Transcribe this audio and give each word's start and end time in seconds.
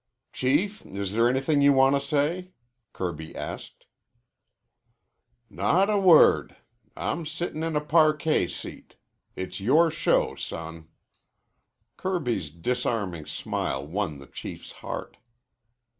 "Chief, 0.33 0.83
is 0.83 1.13
there 1.13 1.29
anything 1.29 1.61
you 1.61 1.73
want 1.73 1.95
to 1.95 1.99
say?" 1.99 2.53
Kirby 2.91 3.35
asked. 3.35 3.85
"Not 5.47 5.91
a 5.91 5.99
wor 5.99 6.39
rd. 6.39 6.55
I'm 6.97 7.23
sittin' 7.23 7.61
in 7.61 7.75
a 7.75 7.81
parquet 7.81 8.47
seat. 8.47 8.95
It's 9.35 9.59
your 9.61 9.91
show, 9.91 10.33
son." 10.33 10.87
Kirby's 11.97 12.49
disarming 12.49 13.27
smile 13.27 13.85
won 13.85 14.17
the 14.17 14.25
Chief's 14.25 14.71
heart. 14.71 15.17